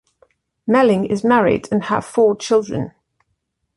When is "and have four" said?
1.71-2.35